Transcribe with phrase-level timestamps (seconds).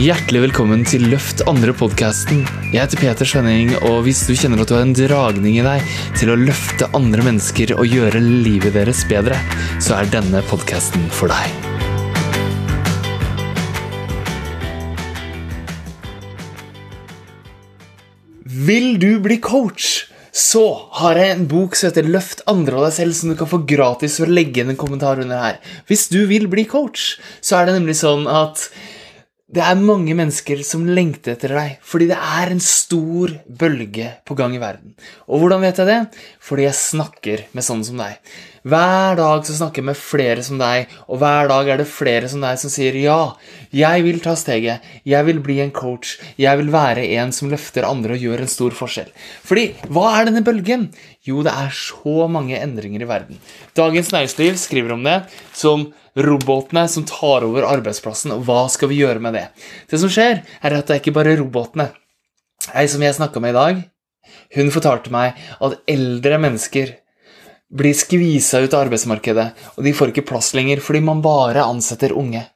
[0.00, 2.38] Hjertelig velkommen til Løft andre-podkasten.
[2.72, 5.90] Jeg heter Peter Svenning, og hvis du kjenner at du har en dragning i deg
[6.16, 9.36] til å løfte andre mennesker og gjøre livet deres bedre,
[9.76, 11.52] så er denne podkasten for deg.
[18.70, 20.06] Vil du bli coach?
[20.32, 20.62] Så
[21.02, 23.60] har jeg en bok som heter Løft andre av deg selv, som du kan få
[23.68, 25.60] gratis ved å legge inn en kommentar under her.
[25.92, 28.64] Hvis du vil bli coach, så er det nemlig sånn at
[29.50, 33.32] det er mange mennesker som lengter etter deg, fordi det er en stor
[33.62, 34.94] bølge på gang i verden.
[35.26, 35.98] Og hvordan vet jeg det?
[36.46, 38.20] Fordi jeg snakker med sånne som deg.
[38.60, 42.28] Hver dag så snakker jeg med flere som deg, og hver dag er det flere
[42.28, 43.32] som deg som sier ja,
[43.72, 47.88] jeg vil ta steget, jeg vil bli en coach, jeg vil være en som løfter
[47.88, 49.08] andre og gjør en stor forskjell.
[49.48, 50.90] Fordi hva er denne bølgen?
[51.24, 53.40] Jo, det er så mange endringer i verden.
[53.76, 55.22] Dagens Næringsliv skriver om det
[55.56, 55.88] som
[56.20, 59.46] robotene som tar over arbeidsplassen, og hva skal vi gjøre med det?
[59.88, 61.88] Det som skjer, er at det er ikke bare robotene.
[62.76, 63.84] Ei som jeg snakka med i dag,
[64.58, 66.98] hun fortalte meg at eldre mennesker
[67.70, 72.14] blir skvisa ut av arbeidsmarkedet, og de får ikke plass lenger fordi man bare ansetter
[72.16, 72.46] unge.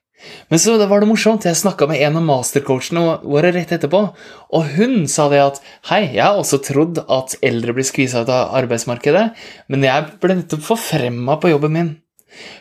[0.49, 1.45] Men så var det morsomt.
[1.45, 4.01] Jeg snakka med en av mastercoachene våre rett etterpå,
[4.57, 8.33] og hun sa det at hei, jeg har også trodd at eldre blir skvisa ut
[8.33, 9.27] av arbeidsmarkedet,
[9.69, 11.93] men jeg ble nettopp forfremma på jobben min.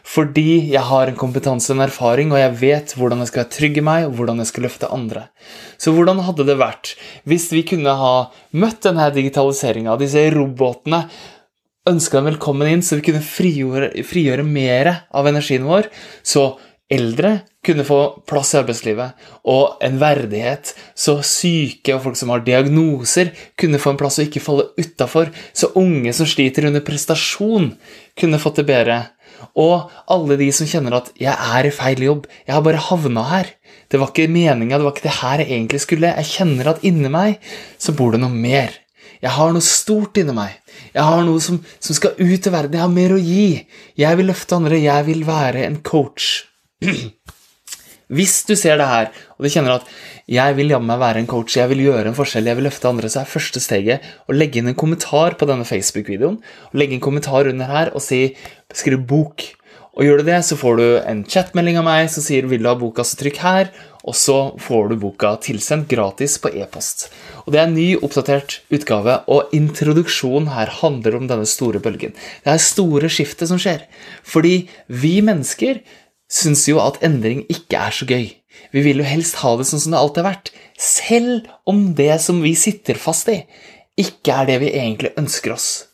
[0.05, 3.83] Fordi jeg har en kompetanse og en erfaring, og jeg vet hvordan jeg skal trygge
[3.85, 5.23] meg, og hvordan jeg skal løfte andre.
[5.81, 6.93] Så hvordan hadde det vært
[7.29, 8.13] hvis vi kunne ha
[8.59, 11.05] møtt denne digitaliseringa, disse robotene,
[11.89, 15.89] ønska dem velkommen inn, så vi kunne frigjøre, frigjøre mer av energien vår,
[16.23, 16.53] så
[16.93, 17.97] eldre kunne få
[18.29, 23.93] plass i arbeidslivet, og en verdighet, så syke og folk som har diagnoser, kunne få
[23.93, 27.73] en plass og ikke falle utafor, så unge som sliter under prestasjon,
[28.19, 29.01] kunne fått det bedre.
[29.59, 33.23] Og alle de som kjenner at 'jeg er i feil jobb', 'jeg har bare havna
[33.27, 33.51] her',
[33.89, 36.83] det var ikke meninga, det var ikke det her jeg egentlig skulle, jeg kjenner at
[36.83, 37.39] inni meg
[37.77, 38.71] så bor det noe mer.
[39.21, 40.62] Jeg har noe stort inni meg.
[40.93, 42.78] Jeg har noe som, som skal ut i verden.
[42.78, 43.66] Jeg har mer å gi.
[44.00, 44.81] Jeg vil løfte andre.
[44.84, 46.44] Jeg vil være en coach.
[48.13, 49.07] Hvis du ser det her,
[49.38, 49.88] og du kjenner at
[50.29, 52.88] 'jeg vil jammen meg være en coach', 'jeg vil gjøre en forskjell', 'jeg vil løfte
[52.88, 56.38] andre', så er første steget å legge inn en kommentar på denne Facebook-videoen.
[56.73, 58.35] Legge en kommentar under her og si
[58.73, 59.55] 'skriv bok'.
[59.93, 62.69] Og gjør du det, så får du en chatmelding av meg som sier 'vil du
[62.69, 63.69] ha boka, så trykk her',
[64.03, 67.09] og så får du boka tilsendt gratis på e-post.
[67.45, 72.13] Og Det er en ny, oppdatert utgave, og introduksjonen her handler om denne store bølgen.
[72.43, 73.85] Det er store skiftet som skjer.
[74.23, 75.81] Fordi vi mennesker
[76.27, 78.33] syns jo at endring ikke er så gøy.
[78.73, 82.19] Vi vil jo helst ha det sånn som det alltid har vært, selv om det
[82.19, 83.43] som vi sitter fast i,
[83.95, 85.92] ikke er det vi egentlig ønsker oss.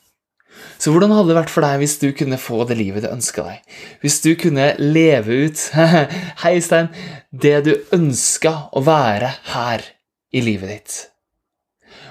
[0.79, 3.44] Så hvordan hadde det vært for deg hvis du kunne få det livet du ønska
[3.44, 3.78] deg?
[4.00, 5.63] Hvis du kunne leve ut
[6.44, 6.88] Hei, Stein
[7.35, 9.84] det du ønska å være her
[10.31, 10.97] i livet ditt?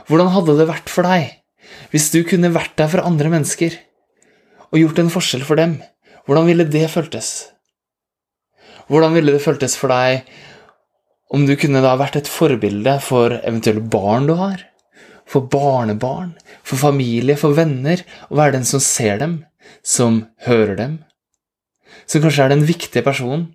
[0.09, 1.35] Hvordan hadde det vært for deg
[1.93, 3.77] hvis du kunne vært der for andre mennesker
[4.69, 5.79] og gjort en forskjell for dem?
[6.29, 7.31] Hvordan ville det føltes?
[8.93, 10.29] Hvordan ville det føltes for deg
[11.33, 14.61] om du kunne da vært et forbilde for eventuelle barn du har?
[15.29, 16.33] For barnebarn?
[16.65, 17.37] For familie?
[17.37, 18.03] For venner?
[18.33, 19.43] Å være den som ser dem?
[19.85, 20.99] Som hører dem?
[22.09, 23.51] Som kanskje er den viktige personen?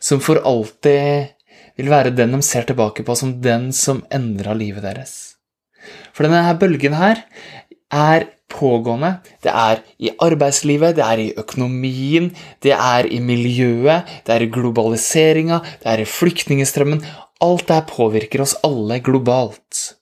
[0.00, 1.34] Som for alltid
[1.78, 5.14] vil være den de ser tilbake på som den som endra livet deres?
[6.12, 7.24] For denne her bølgen her
[7.94, 9.18] er pågående.
[9.44, 12.30] Det er i arbeidslivet, det er i økonomien,
[12.64, 17.04] det er i miljøet, det er i globaliseringa, det er i flyktningstrømmen.
[17.44, 19.97] Alt det her påvirker oss alle globalt.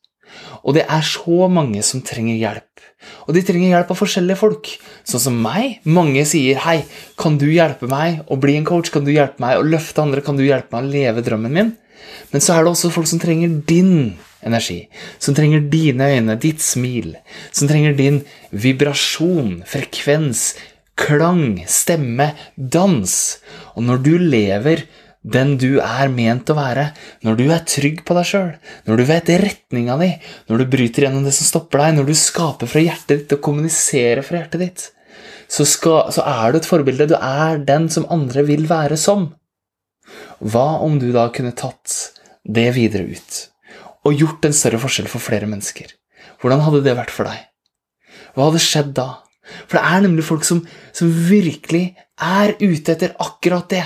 [0.66, 2.82] Og det er så mange som trenger hjelp.
[3.26, 4.70] Og de trenger hjelp av forskjellige folk.
[5.06, 5.78] Sånn som meg.
[5.84, 6.84] Mange sier 'Hei,
[7.16, 8.90] kan du hjelpe meg å bli en coach?
[8.90, 10.20] Kan du hjelpe meg å løfte andre?
[10.20, 11.76] Kan du hjelpe meg å leve drømmen min?'
[12.32, 14.88] Men så er det også folk som trenger din energi,
[15.18, 17.16] som trenger dine øyne, ditt smil,
[17.52, 20.54] som trenger din vibrasjon, frekvens,
[20.96, 23.38] klang, stemme, dans.
[23.76, 24.86] Og når du lever
[25.26, 26.90] den du er ment å være,
[27.26, 28.52] når du er trygg på deg sjøl,
[28.86, 30.10] når du vet retninga di,
[30.50, 33.42] når du bryter gjennom det som stopper deg, når du skaper fra hjertet ditt og
[33.48, 34.86] kommuniserer fra hjertet ditt,
[35.50, 37.10] så, skal, så er du et forbilde.
[37.10, 39.28] Du er den som andre vil være som.
[40.42, 41.98] Hva om du da kunne tatt
[42.46, 43.44] det videre ut?
[44.06, 45.90] og gjort en større forskjell for flere mennesker.
[46.40, 47.46] Hvordan hadde det vært for deg?
[48.36, 49.08] Hva hadde skjedd da?
[49.66, 50.62] For det er nemlig folk som,
[50.94, 51.88] som virkelig
[52.22, 53.84] er ute etter akkurat det.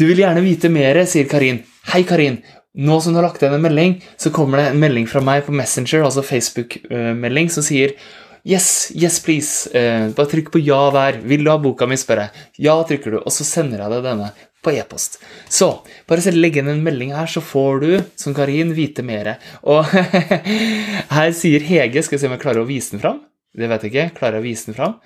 [0.00, 1.58] Du vil gjerne vite mer, sier Karin.
[1.90, 2.38] Hei, Karin.
[2.80, 5.42] Nå som du har lagt igjen en melding, så kommer det en melding fra meg
[5.44, 7.92] på Messenger, altså Facebook-melding, som sier
[8.48, 9.68] Yes, yes, please.
[9.74, 11.18] Uh, bare trykk på ja der.
[11.28, 12.46] Vil du ha boka mi, spør jeg.
[12.64, 14.30] Ja, trykker du, og så sender jeg deg denne
[14.64, 15.20] på e-post.
[15.52, 15.68] Så
[16.08, 19.34] bare selv legg inn en melding her, så får du, som Karin, vite mer.
[19.68, 19.84] Og
[21.18, 23.20] her sier Hege Skal vi se om jeg klarer å vise den fram?
[23.52, 24.12] Det vet jeg ikke.
[24.22, 24.96] Klarer jeg å vise den fram?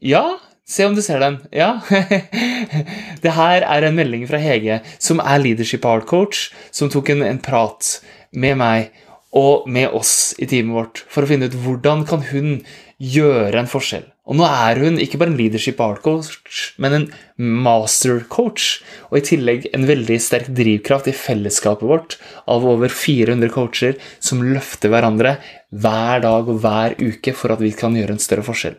[0.00, 0.24] Ja,
[0.70, 1.40] se om du ser den.
[1.54, 1.80] Ja.
[3.24, 7.24] Det her er en melding fra Hege, som er leadership art coach, som tok en,
[7.26, 7.96] en prat
[8.30, 8.92] med meg
[9.36, 12.60] og med oss i teamet vårt for å finne ut hvordan kan hun
[12.98, 14.06] gjøre en forskjell.
[14.30, 17.06] Og nå er hun ikke bare en leadership art coach, men en
[17.36, 18.78] master coach.
[19.10, 22.16] Og i tillegg en veldig sterk drivkraft i fellesskapet vårt
[22.46, 25.34] av over 400 coacher som løfter hverandre
[25.70, 28.78] hver dag og hver uke for at vi kan gjøre en større forskjell.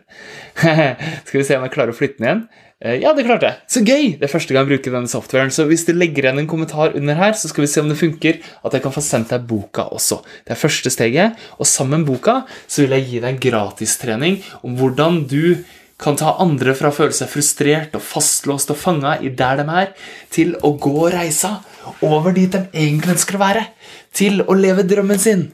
[1.28, 2.44] Skal vi se om jeg klarer å flytte den igjen.
[2.82, 3.58] Eh, ja, det klarte jeg.
[3.70, 4.16] Så gøy!
[4.18, 5.52] Det er første gang jeg bruker denne softwaren.
[5.54, 8.00] Så hvis du legger igjen en kommentar under her, så skal vi se om det
[8.00, 8.40] funker.
[8.66, 10.18] At jeg kan få sendt deg boka også.
[10.42, 11.38] Det er første steget.
[11.62, 15.62] Og sammen med boka så vil jeg gi deg en gratistrening om hvordan du
[16.02, 19.66] kan ta andre fra å føle seg frustrert og fastlåst og fanga i der de
[19.70, 19.92] er,
[20.34, 21.60] til å gå reisa
[22.02, 23.66] over dit de egentlig ønsker å være.
[24.10, 25.50] Til å leve drømmen sin.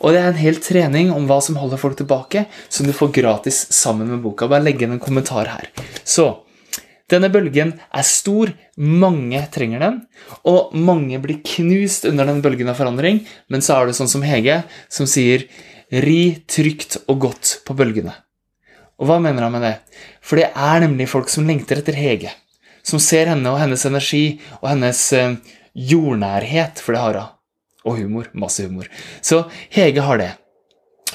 [0.00, 3.12] Og det er en hel trening om hva som holder folk tilbake, som du får
[3.20, 4.48] gratis sammen med boka.
[4.48, 5.68] Bare legg inn en kommentar her.
[6.00, 6.32] Så
[7.10, 9.98] denne bølgen er stor, mange trenger den,
[10.46, 14.24] og mange blir knust under den bølgen av forandring, men så er det sånn som
[14.26, 15.46] Hege, som sier
[15.90, 18.14] 'ri trygt og godt på bølgene'.
[19.00, 19.76] Og hva mener han med det?
[20.20, 22.34] For det er nemlig folk som lengter etter Hege.
[22.84, 25.36] Som ser henne og hennes energi og hennes eh,
[25.74, 27.36] jordnærhet, for det har hun.
[27.88, 28.28] Og humor.
[28.36, 28.88] Masse humor.
[29.24, 30.30] Så Hege har det.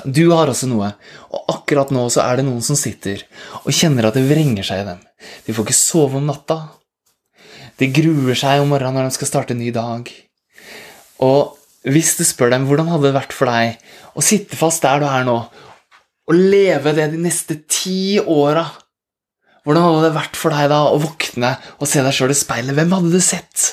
[0.06, 0.92] Du har også noe,
[1.34, 3.24] og akkurat nå så er det noen som sitter
[3.63, 5.02] og kjenner at det vrenger seg i dem.
[5.48, 6.60] De får ikke sove om natta.
[7.81, 10.12] De gruer seg om morgenen når de skal starte en ny dag.
[11.25, 11.56] Og
[11.90, 13.81] hvis du spør dem hvordan hadde det vært for deg
[14.16, 15.38] å sitte fast der du er nå,
[16.25, 18.66] og leve det de neste ti åra
[19.66, 22.75] Hvordan hadde det vært for deg da å våkne og se deg sjøl i speilet?
[22.78, 23.63] Hvem hadde du sett?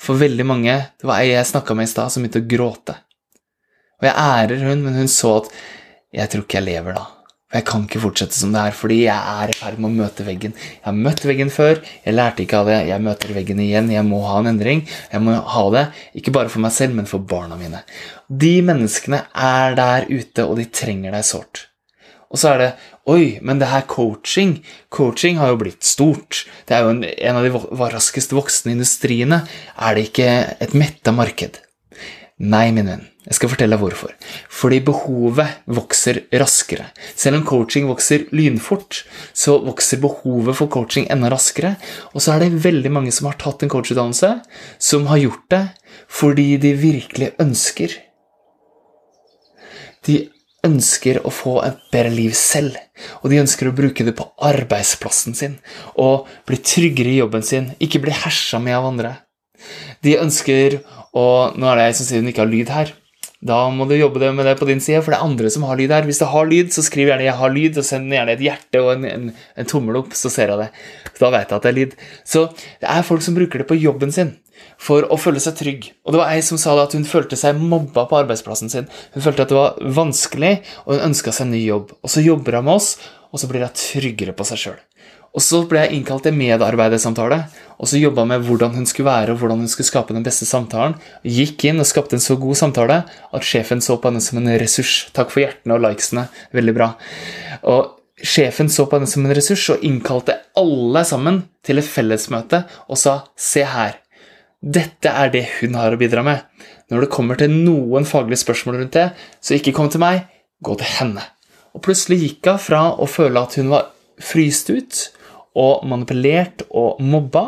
[0.00, 2.94] For veldig mange Det var ei jeg snakka med i stad, som begynte å gråte.
[3.98, 5.54] Og jeg ærer hun, men hun så at
[6.14, 7.06] jeg tror ikke jeg lever da.
[7.48, 9.98] For jeg kan ikke fortsette som det er, fordi jeg er i ferd med å
[10.02, 10.52] møte veggen.
[10.52, 13.88] Jeg har møtt veggen før, jeg lærte ikke av det, jeg møter veggen igjen.
[13.94, 14.82] Jeg må ha en endring.
[15.08, 15.86] Jeg må ha det,
[16.20, 17.80] ikke bare for meg selv, men for barna mine.
[18.28, 21.64] De menneskene er der ute, og de trenger deg sårt.
[22.28, 22.70] Og så er det
[23.08, 24.58] Oi, men det her coaching
[24.92, 26.42] Coaching har jo blitt stort.
[26.68, 29.46] Det er jo en, en av de raskest voksende industriene.
[29.80, 30.28] Er det ikke
[30.60, 31.62] et metta marked?
[32.36, 33.08] Nei, min venn.
[33.28, 34.14] Jeg skal fortelle deg hvorfor.
[34.48, 36.86] Fordi behovet vokser raskere.
[37.12, 39.02] Selv om coaching vokser lynfort,
[39.36, 41.74] så vokser behovet for coaching enda raskere.
[42.14, 44.32] Og så er det veldig mange som har tatt en coachutdannelse,
[44.80, 45.64] som har gjort det
[46.08, 47.92] fordi de virkelig ønsker.
[50.08, 50.22] De
[50.64, 52.76] ønsker å få et bedre liv selv,
[53.20, 55.58] og de ønsker å bruke det på arbeidsplassen sin
[56.00, 59.12] og bli tryggere i jobben sin, ikke bli hersa med av andre.
[60.04, 60.80] De ønsker
[61.18, 61.28] å
[61.58, 62.90] Nå er det jeg som sier hun ikke har lyd her.
[63.38, 65.78] Da må du jobbe med det på din side, for det er andre som har
[65.78, 66.06] lyd her.
[66.08, 68.82] Hvis du har lyd, så skriv gjerne 'jeg har lyd', og send gjerne et hjerte
[68.82, 70.70] og en, en, en tommel opp, så ser jeg det.
[71.14, 71.94] Så Da vet jeg at det er lyd.
[72.24, 72.50] Så
[72.80, 74.36] det er folk som bruker det på jobben sin
[74.78, 75.92] for å føle seg trygg.
[76.04, 78.88] Og det var ei som sa at hun følte seg mobba på arbeidsplassen sin.
[79.14, 81.94] Hun følte at det var vanskelig, og hun ønska seg en ny jobb.
[82.02, 82.98] Og så jobber hun med oss,
[83.30, 84.78] og så blir hun tryggere på seg sjøl.
[85.38, 87.36] Og så ble jeg innkalt til medarbeidersamtale,
[87.78, 90.48] og så jobba med hvordan hun skulle være og hvordan hun skulle skape den beste
[90.48, 90.96] samtalen.
[91.22, 94.50] Gikk inn og skapte en så god samtale at sjefen så på henne som en
[94.58, 95.04] ressurs.
[95.14, 96.24] Takk for hjertene og likesene.
[96.58, 96.88] Veldig bra.
[97.70, 102.64] Og sjefen så på henne som en ressurs og innkalte alle sammen til et fellesmøte
[102.88, 103.94] og sa se her.
[104.58, 106.42] Dette er det hun har å bidra med.
[106.90, 110.24] Når det kommer til noen faglige spørsmål rundt det, så ikke kom til meg,
[110.66, 111.22] gå til henne.
[111.76, 115.04] Og plutselig gikk hun fra å føle at hun var fryst ut,
[115.58, 117.46] og manipulert og mobba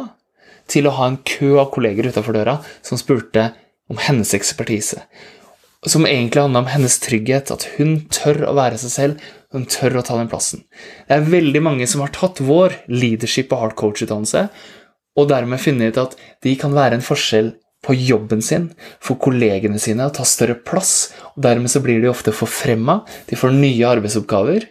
[0.71, 3.51] til å ha en kø av kolleger utafor døra som spurte
[3.91, 5.03] om hennes ekspertise.
[5.89, 9.99] Som egentlig handla om hennes trygghet, at hun tør å være seg selv, hun tør
[9.99, 10.67] å ta den plassen.
[11.09, 14.45] Det er veldig mange som har tatt vår leadership og hard coach-utdannelse,
[15.19, 18.69] og dermed funnet ut at de kan være en forskjell på jobben sin,
[19.01, 21.15] for kollegene sine, og ta større plass.
[21.33, 23.01] og Dermed så blir de ofte forfremma,
[23.31, 24.69] de får nye arbeidsoppgaver.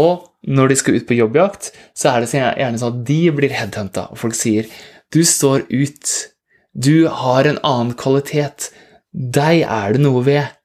[0.00, 3.52] Og når de skal ut på jobbjakt, så er det gjerne sånn at de blir
[3.52, 4.68] headhunta, og folk sier
[5.12, 6.32] 'du står ut',
[6.74, 8.70] 'du har en annen kvalitet',
[9.12, 10.56] 'deg er det noe ved',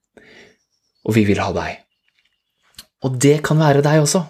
[1.06, 1.82] og vi vil ha deg.
[3.04, 4.26] Og det kan være deg også,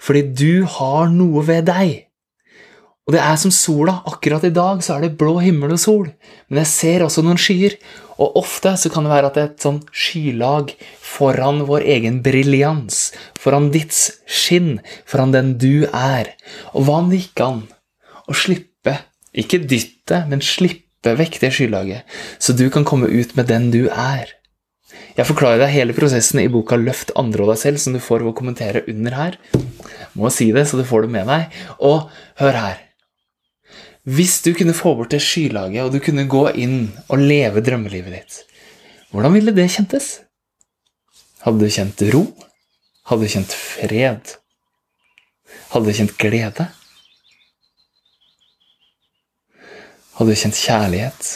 [0.00, 2.09] fordi du har noe ved deg.
[3.10, 3.96] Og det er som sola.
[4.06, 6.04] Akkurat i dag så er det blå himmel og sol,
[6.46, 7.74] men jeg ser også noen skyer.
[8.22, 10.70] Og ofte så kan det være at det er et sånn skylag
[11.02, 13.96] foran vår egen briljans, foran ditt
[14.30, 14.76] skinn,
[15.10, 16.30] foran den du er.
[16.70, 17.64] Og hva om det gikk an
[18.30, 18.94] å slippe
[19.40, 23.84] Ikke dytte, men slippe vekk det skylaget, så du kan komme ut med den du
[23.86, 24.32] er.
[25.14, 28.24] Jeg forklarer deg hele prosessen i boka 'Løft andre og deg selv', som du får
[28.24, 29.38] ved å kommentere under her.
[30.18, 31.58] Må si det, så du får det med deg.
[31.78, 32.10] Og
[32.42, 32.89] hør her.
[34.08, 38.14] Hvis du kunne få bort det skylaget, og du kunne gå inn og leve drømmelivet
[38.16, 38.38] ditt,
[39.12, 40.08] hvordan ville det kjentes?
[41.44, 42.24] Hadde du kjent ro?
[43.10, 44.34] Hadde du kjent fred?
[45.72, 46.68] Hadde du kjent glede?
[50.16, 51.30] Hadde du kjent kjærlighet?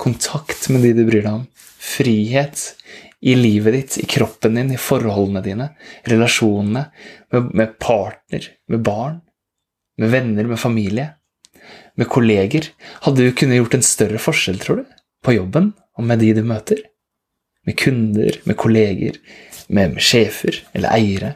[0.00, 1.46] Kontakt med de du bryr deg om?
[1.80, 2.74] Frihet
[3.20, 5.66] i livet ditt, i kroppen din, i forholdene dine,
[6.08, 6.86] relasjonene,
[7.32, 9.18] med, med partner, med barn,
[10.00, 11.08] med venner, med familie,
[12.00, 12.70] med kolleger?
[13.04, 16.42] Hadde du kunnet gjort en større forskjell, tror du, på jobben og med de du
[16.46, 16.82] møter?
[17.68, 19.18] Med kunder, med kolleger,
[19.68, 21.34] med, med sjefer eller eiere,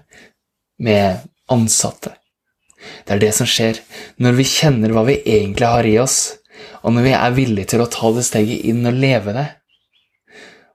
[0.80, 2.14] med ansatte?
[3.04, 3.80] Det er det som skjer
[4.22, 6.38] når vi kjenner hva vi egentlig har i oss,
[6.84, 9.46] og når vi er villige til å ta det steget inn og leve det.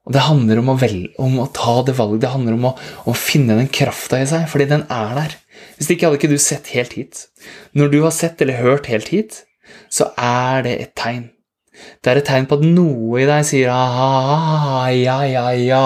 [0.08, 2.74] Og Det handler om å, velge, om å ta det valget, det handler om å,
[3.06, 5.36] å finne den krafta i seg, fordi den er der.
[5.78, 7.28] Hvis ikke hadde ikke du sett helt hit.
[7.78, 9.44] Når du har sett eller hørt helt hit,
[9.90, 11.30] så er det et tegn.
[12.04, 15.86] Det er et tegn på at noe i deg sier ah, ja, ja, ja.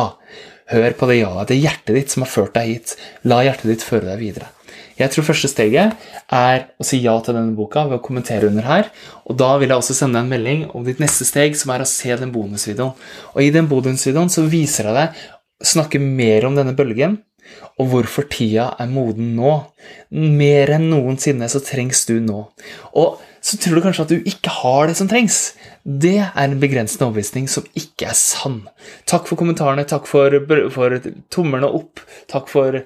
[0.74, 1.50] Hør på det ja-et.
[1.50, 2.96] Det er hjertet ditt som har ført deg hit.
[3.30, 4.50] La hjertet ditt føre deg videre.
[4.98, 5.98] Jeg tror første steget
[6.34, 8.90] er å si ja til denne boka ved å kommentere under her.
[9.26, 11.84] Og da vil jeg også sende deg en melding om ditt neste steg, som er
[11.84, 12.94] å se den bonusvideoen.
[13.34, 15.24] Og i den bonusvideoen så viser jeg deg
[15.74, 17.18] snakke mer om denne bølgen,
[17.82, 19.54] og hvorfor tida er moden nå.
[20.14, 22.46] Mer enn noensinne så trengs du nå.
[23.00, 25.38] Og så tror du kanskje at du ikke har det som trengs.
[25.84, 28.62] Det er en begrensende overbevisning som ikke er sann.
[29.10, 30.38] Takk for kommentarene, takk for,
[30.72, 30.96] for
[31.34, 32.00] tommelen opp,
[32.32, 32.78] takk for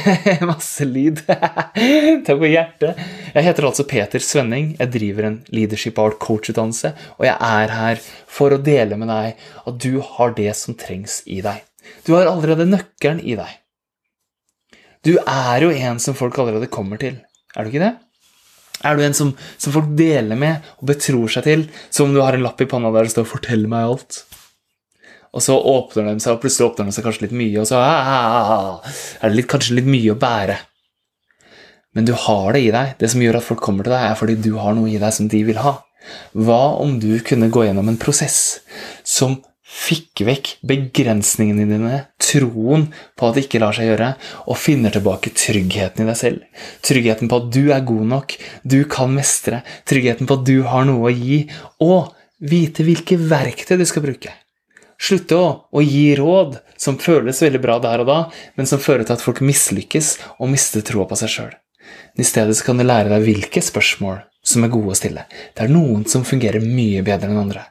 [0.50, 1.20] masse lyd.
[2.26, 3.02] takk for hjertet.
[3.34, 4.72] Jeg heter altså Peter Svenning.
[4.80, 8.02] Jeg driver en Leadership Art coach-utdannelse, og jeg er her
[8.38, 11.60] for å dele med deg at du har det som trengs i deg.
[12.08, 13.52] Du har allerede nøkkelen i deg.
[15.04, 17.20] Du er jo en som folk allerede kommer til.
[17.52, 17.94] Er du ikke det?
[18.86, 22.22] Er du en som, som, folk deler med og betror seg til, som om du
[22.22, 24.22] har en lapp i panna der det står 'Fortell meg alt'?
[25.36, 27.80] Og så åpner de seg, og plutselig åpner de seg kanskje litt mye, og så
[27.82, 28.78] ah,
[29.20, 30.56] er det litt, kanskje litt mye å bære.
[31.96, 32.94] Men du har det i deg.
[33.00, 35.12] Det som gjør at folk kommer til deg, er fordi du har noe i deg
[35.12, 35.74] som de vil ha.
[36.36, 38.60] Hva om du kunne gå gjennom en prosess
[39.04, 39.38] som
[39.76, 44.12] fikk vekk begrensningene dine, troen på at det ikke lar seg gjøre,
[44.48, 46.64] og finner tilbake tryggheten i deg selv.
[46.86, 50.88] Tryggheten på at du er god nok, du kan mestre, tryggheten på at du har
[50.88, 51.44] noe å gi,
[51.84, 54.32] og vite hvilke verktøy du skal bruke.
[54.96, 58.18] Slutte å, å gi råd som føles veldig bra der og da,
[58.56, 61.54] men som fører til at folk mislykkes og mister troa på seg sjøl.
[62.16, 65.26] I stedet kan du lære deg hvilke spørsmål som er gode å stille.
[65.52, 67.66] Det er noen som fungerer mye bedre enn andre.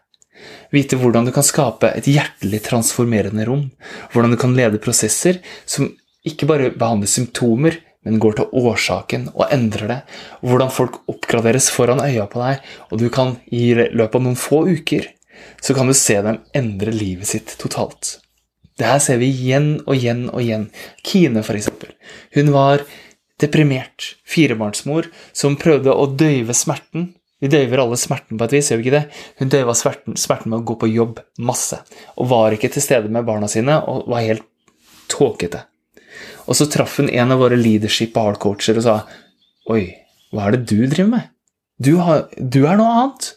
[0.73, 3.67] Vite hvordan du kan skape et hjertelig transformerende rom.
[4.13, 5.89] Hvordan du kan lede prosesser som
[6.25, 9.99] ikke bare behandler symptomer, men går til årsaken og endrer det.
[10.45, 12.61] Hvordan folk oppgraderes foran øya på deg,
[12.91, 15.09] og du kan i løpet av noen få uker
[15.61, 18.19] så kan du se dem endre livet sitt totalt.
[18.75, 20.69] Det her ser vi igjen og igjen og igjen.
[21.05, 21.93] Kine, for eksempel.
[22.35, 22.83] Hun var
[23.41, 27.13] deprimert firebarnsmor som prøvde å døyve smerten
[27.43, 29.21] vi døyver alle smerten på et vis, gjør vi ikke det?
[29.41, 31.81] Hun døyva smerten, smerten, med å gå på jobb masse,
[32.15, 34.45] og var ikke til stede med barna sine og var helt
[35.11, 35.65] tåkete.
[36.47, 38.99] Og så traff hun en av våre leadership og hardcoacher og sa
[39.73, 39.81] Oi,
[40.31, 41.31] hva er det du driver med?
[41.81, 43.31] Du, har, du er noe annet.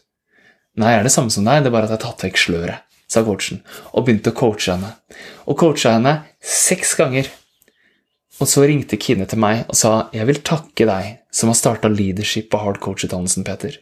[0.79, 2.39] Nei, jeg er det samme som deg, det er bare at jeg har tatt vekk
[2.39, 3.63] sløret, sa coachen,
[3.97, 4.93] og begynte å coache henne.
[5.49, 6.15] Og coacha henne
[6.45, 7.33] seks ganger.
[8.39, 11.91] Og så ringte Kine til meg og sa jeg vil takke deg som har starta
[11.91, 13.81] leadership og hard coach-utdannelsen, Peter.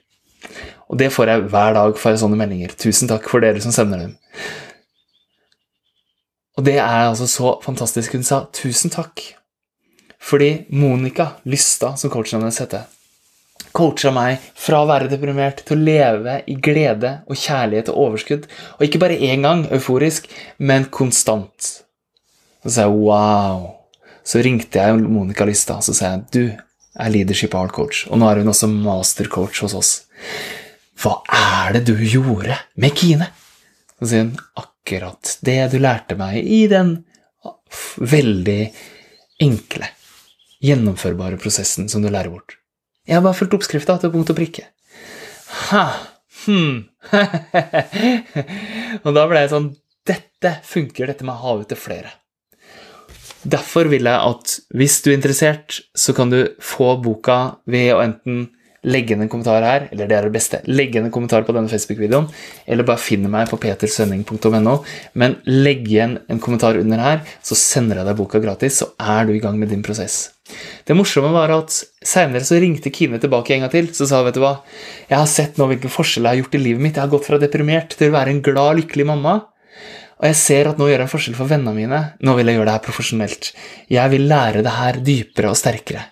[0.90, 2.74] Og det får jeg hver dag for sånne meldinger.
[2.78, 4.16] Tusen takk for dere som sender dem.
[6.56, 8.14] Og det er altså så fantastisk.
[8.16, 9.22] Hun sa tusen takk.
[10.26, 12.86] Fordi Monica Lystad, som coachen hennes heter,
[13.76, 18.46] coacha meg fra å være deprimert til å leve i glede og kjærlighet og overskudd.
[18.78, 21.72] Og ikke bare én gang euforisk, men konstant.
[22.64, 23.68] Så sa jeg wow.
[24.26, 26.44] Så ringte jeg Monica Lystad og så sa jeg, du
[26.96, 29.90] er leadership art coach, og nå er hun også mastercoach hos oss.
[31.00, 33.28] Hva er det du gjorde med Kine?
[33.96, 36.98] Så sier hun akkurat det du lærte meg i den
[37.96, 38.60] veldig
[39.44, 39.88] enkle,
[40.64, 42.56] gjennomførbare prosessen som du lærer bort.
[43.06, 44.66] Jeg har bare fulgt oppskrifta til punkt og prikke.
[45.70, 45.84] Ha,
[46.46, 46.86] hmm.
[49.04, 49.74] og da ble jeg sånn
[50.06, 52.12] Dette funker, dette med havet til flere.
[53.46, 58.02] Derfor vil jeg at hvis du er interessert, så kan du få boka ved å
[58.02, 58.46] enten
[58.86, 60.60] legge igjen en kommentar her, eller det er det beste.
[60.66, 62.28] legge igjen en kommentar på denne Facebook-videoen,
[62.66, 64.76] eller bare finne meg på petersønning.no.
[65.18, 69.26] Men legg igjen en kommentar under her, så sender jeg deg boka gratis, så er
[69.26, 70.36] du i gang med din prosess.
[70.86, 71.74] Det morsomme var at
[72.06, 73.90] seinere så ringte Kine tilbake en gang til.
[73.90, 74.60] Så sa vet du hva,
[75.10, 76.94] jeg har sett nå hvilken forskjell jeg har gjort i livet mitt.
[76.94, 79.40] Jeg har gått fra deprimert til å være en glad, lykkelig mamma.
[80.16, 82.02] Og jeg ser at nå gjør jeg en forskjell for vennene mine.
[82.24, 83.50] Nå vil jeg gjøre det her profesjonelt.
[83.92, 86.06] Jeg vil lære det her dypere og sterkere.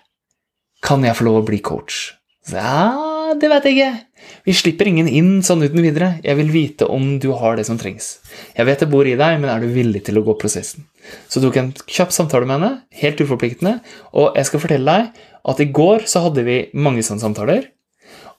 [0.85, 2.11] Kan jeg få lov å bli coach?
[2.45, 4.25] Så, ja, det vet jeg ikke.
[4.45, 6.11] Vi slipper ingen inn sånn uten videre.
[6.25, 8.19] Jeg vil vite om du har det som trengs.
[8.53, 10.85] Jeg vet det bor i deg, men er du villig til å gå prosessen?
[11.29, 12.71] Så tok jeg en kjapp samtale med henne,
[13.01, 13.79] helt uforpliktende,
[14.13, 17.67] og jeg skal fortelle deg at i går så hadde vi mange sånne samtaler.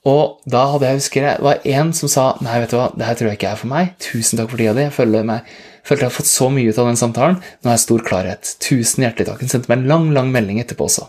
[0.07, 3.09] Og da hadde jeg husker det var en som sa nei, vet du hva, det
[3.09, 3.95] her tror jeg ikke er for meg.
[4.03, 4.87] Tusen takk for tida di.
[4.87, 5.23] Jeg følte
[5.97, 7.41] jeg har fått så mye ut av den samtalen.
[7.43, 8.53] Nå har jeg stor klarhet.
[8.63, 9.43] Tusen hjertelig takk.
[9.43, 11.09] Hun sendte meg en lang, lang melding etterpå også.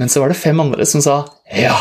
[0.00, 1.76] Men så var det fem andre som sa ja,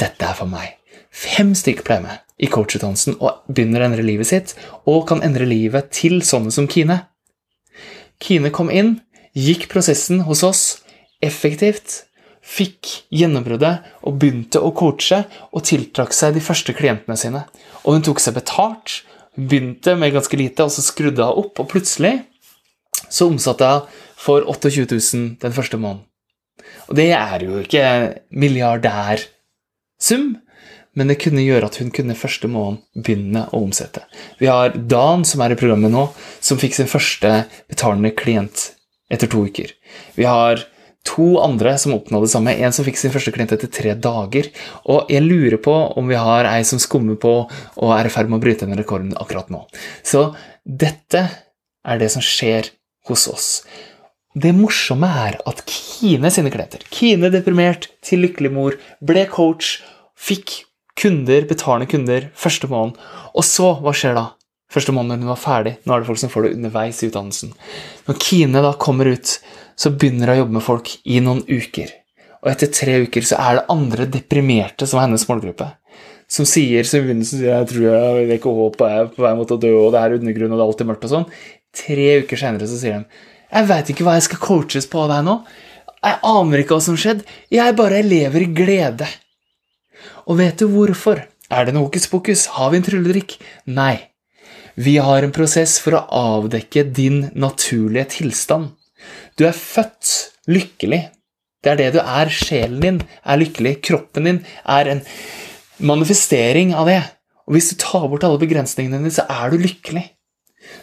[0.00, 0.74] dette er for meg.
[1.14, 5.46] Fem stykker pleier med i coachutdannelsen og begynner å endre livet sitt, og kan endre
[5.48, 7.04] livet til sånne som Kine.
[8.20, 8.98] Kine kom inn,
[9.36, 10.64] gikk prosessen hos oss
[11.24, 12.05] effektivt,
[12.46, 17.44] fikk gjennombruddet og begynte å coache og tiltrakk seg de første klientene sine.
[17.84, 19.00] Og hun tok seg betalt,
[19.36, 22.20] begynte med ganske lite, og så skrudde hun opp, og plutselig
[23.10, 26.04] så omsatte hun for 28 000 den første måneden.
[26.88, 27.86] Og det er jo ikke
[28.30, 30.36] milliardærsum,
[30.96, 34.06] men det kunne gjøre at hun kunne første måned begynne å omsette.
[34.40, 36.06] Vi har Dan, som er i programmet nå,
[36.40, 38.70] som fikk sin første betalende klient
[39.12, 39.74] etter to uker.
[40.16, 40.64] Vi har
[41.06, 42.54] to andre som oppnådde det samme.
[42.58, 44.50] En som fikk sin første klient etter tre dager.
[44.90, 48.30] Og jeg lurer på om vi har ei som skummer på og er i ferd
[48.30, 49.64] med å bryte den rekorden akkurat nå.
[50.06, 50.28] Så
[50.66, 51.26] dette
[51.86, 52.72] er det som skjer
[53.06, 53.50] hos oss.
[54.36, 59.78] Det morsomme er at Kine sine klienter, Kine deprimert til lykkelig mor, ble coach,
[60.12, 60.58] fikk
[61.00, 62.98] kunder, betalende kunder, første måned.
[63.32, 64.26] Og så, hva skjer da?
[64.72, 65.76] Første måneden hun var ferdig.
[65.86, 67.54] Nå er det folk som får det underveis i utdannelsen.
[68.08, 69.36] Når Kine da kommer ut
[69.76, 71.92] så begynner hun å jobbe med folk i noen uker.
[72.42, 75.68] Og etter tre uker så er det andre deprimerte som er hennes målgruppe.
[76.30, 79.52] Som sier som begynnelsen jeg tror jeg vet ikke håp, jeg er på vei mot
[79.54, 81.30] å dø, og det er undergrunn, og det er alltid mørkt og sånn.
[81.76, 85.12] Tre uker senere så sier de jeg veit ikke hva jeg skal coaches på av
[85.12, 85.36] deg nå.
[86.02, 87.24] Jeg aner ikke hva som skjedde.
[87.52, 89.06] Jeg bare lever i glede.
[90.26, 91.22] Og vet du hvorfor?
[91.46, 92.46] Er det noe hokus pokus?
[92.56, 93.36] Har vi en trylledrikk?
[93.70, 94.10] Nei.
[94.76, 98.74] Vi har en prosess for å avdekke din naturlige tilstand.
[99.36, 100.12] Du er født
[100.48, 101.02] lykkelig.
[101.64, 102.30] Det er det du er.
[102.32, 103.76] Sjelen din er lykkelig.
[103.84, 105.02] Kroppen din er en
[105.84, 107.02] manifestering av det.
[107.46, 110.06] Og hvis du tar bort alle begrensningene dine, så er du lykkelig.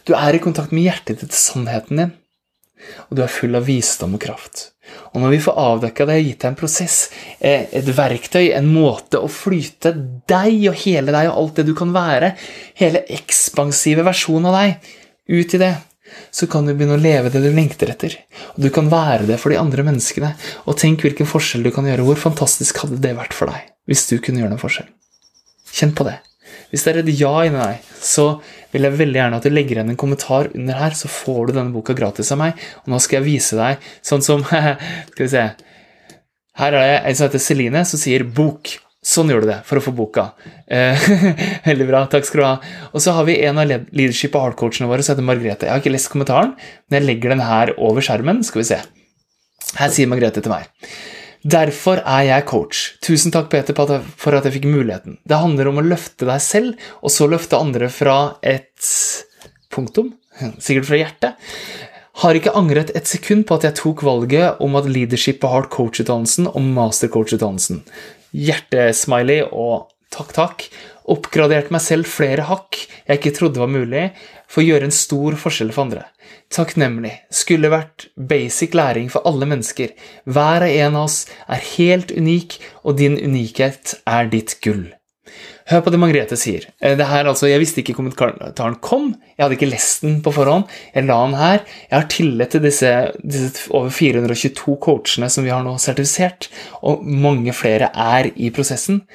[0.08, 2.14] Du er i kontakt med hjertet ditt, sannheten din.
[3.10, 4.70] Og du er full av visdom og kraft.
[5.16, 6.98] Og når vi får avdekka det, og gitt deg en prosess,
[7.40, 9.94] eh, et verktøy, en måte å flyte
[10.30, 12.34] deg og hele deg og alt det du kan være,
[12.80, 14.92] hele ekspansive versjonen av deg,
[15.32, 15.74] ut i det,
[16.32, 18.18] så kan du begynne å leve det du lengter etter.
[18.56, 20.34] Og du kan være det for de andre menneskene.
[20.68, 22.06] Og tenk hvilken forskjell du kan gjøre.
[22.08, 24.88] Hvor fantastisk hadde det vært for deg hvis du kunne gjøre noen forskjell?
[25.74, 26.20] Kjenn på det.
[26.74, 28.28] Hvis det er et ja inni deg, så
[28.74, 31.52] vil jeg veldig gjerne at du legger igjen en kommentar under her, så får du
[31.58, 32.64] denne boka gratis av meg.
[32.84, 34.42] Og nå skal jeg vise deg sånn som
[35.12, 35.44] Skal vi se
[36.58, 38.78] Her er det ei som heter Celine, som sier 'bok'.
[39.04, 40.30] Sånn gjør du det for å få boka.
[40.72, 41.08] Eh,
[41.70, 42.06] veldig bra.
[42.12, 42.54] Takk skal du ha.
[42.96, 45.68] Og så har vi en av leadership- og hardcoachene våre som heter Margrethe.
[45.68, 46.54] Jeg har ikke lest kommentaren,
[46.88, 48.40] men jeg legger den her over skjermen.
[48.48, 48.80] Skal vi se.
[49.82, 50.72] Her sier Margrethe til meg.
[51.44, 52.86] Derfor er jeg coach.
[53.04, 55.20] Tusen takk, Peter, for at jeg fikk muligheten.
[55.28, 58.88] Det handler om å løfte deg selv, og så løfte andre fra et
[59.74, 60.14] punktum.
[60.64, 61.54] Sikkert fra hjertet.
[62.24, 65.72] Har ikke angret et sekund på at jeg tok valget om at leadership og hard
[65.74, 67.84] coach-utdannelsen og mastercoach-utdannelsen
[68.34, 70.66] hjertesmiley og takk, takk.
[71.10, 74.10] Oppgradert meg selv flere hakk jeg ikke trodde var mulig,
[74.48, 76.06] for å gjøre en stor forskjell for andre.
[76.54, 77.14] Takknemlig.
[77.34, 79.96] Skulle vært basic læring for alle mennesker.
[80.30, 84.92] Hver og en av oss er helt unik, og din unikhet er ditt gull.
[85.72, 86.66] Hør på det Margrethe sier.
[86.84, 89.14] Eh, det her, altså, jeg visste ikke kommentaren kom.
[89.38, 90.68] Jeg hadde ikke lest den på forhånd.
[90.96, 91.62] Jeg la den her.
[91.88, 92.92] Jeg har tillit til disse,
[93.24, 96.50] disse, over 422 coachene som vi har nå sertifisert,
[96.84, 99.06] og mange flere er i prosessen.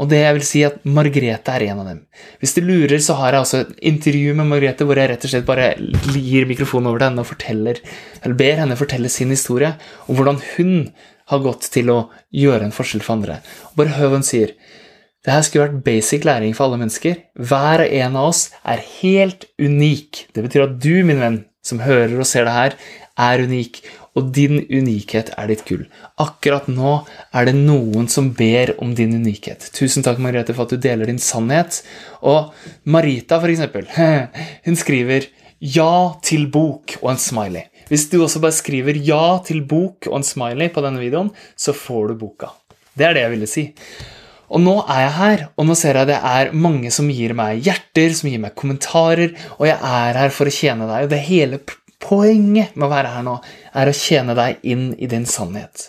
[0.00, 2.02] Og det jeg vil si at Margrethe er en av dem.
[2.40, 5.34] Hvis du lurer, så har jeg altså et intervju med Margrethe hvor jeg rett og
[5.34, 5.74] slett bare
[6.16, 7.80] gir mikrofonen over til henne og forteller,
[8.22, 9.74] eller ber henne fortelle sin historie,
[10.08, 10.72] og hvordan hun
[11.30, 11.98] har gått til å
[12.34, 13.38] gjøre en forskjell for andre.
[13.78, 14.56] Bare hør hva hun sier.
[15.22, 17.20] Det her skulle vært basic læring for alle mennesker.
[17.38, 20.26] Hver og en av oss er helt unik.
[20.34, 22.78] Det betyr at du, min venn, som hører og ser det her,
[23.30, 23.84] er unik.
[24.12, 25.86] og din unikhet er ditt gull.
[26.20, 26.98] Akkurat nå
[27.32, 29.70] er det noen som ber om din unikhet.
[29.72, 31.78] Tusen takk, Margrethe, for at du deler din sannhet.
[32.20, 32.52] Og
[32.84, 33.88] Marita, for eksempel,
[34.66, 35.30] hun skriver
[35.62, 37.70] 'ja til bok' og en smiley.
[37.88, 41.72] Hvis du også bare skriver 'ja til bok' og en smiley på denne videoen, så
[41.72, 42.52] får du boka.
[42.98, 43.72] Det er det jeg ville si.
[44.52, 47.62] Og nå er jeg her, og nå ser jeg det er mange som gir meg
[47.64, 51.06] hjerter, som gir meg kommentarer, og jeg er her for å tjene deg.
[51.06, 51.60] Og det hele
[52.02, 53.38] poenget med å være her nå
[53.78, 55.88] er å tjene deg inn i din sannhet.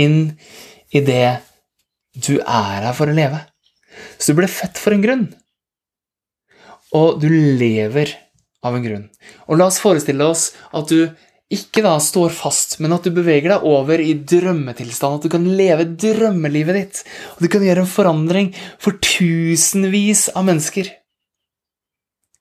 [0.00, 0.34] Inn
[0.90, 1.38] i det
[2.12, 3.38] du er her for å leve.
[4.18, 5.26] Så du ble født for en grunn.
[6.96, 8.16] Og du lever
[8.66, 9.06] av en grunn.
[9.48, 11.06] Og la oss forestille oss at du
[11.52, 15.18] ikke da står fast, men at du beveger deg over i drømmetilstand.
[15.18, 17.02] At du kan leve drømmelivet ditt.
[17.36, 18.50] Og du kan gjøre en forandring
[18.82, 20.88] for tusenvis av mennesker.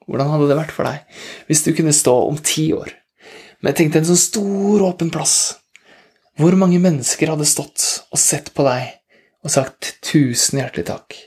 [0.07, 2.95] Hvordan hadde det vært for deg hvis du kunne stå om ti år
[3.61, 5.35] men jeg tenkte en sånn stor, åpen plass.
[6.39, 8.95] Hvor mange mennesker hadde stått og sett på deg
[9.45, 11.17] og sagt tusen hjertelig takk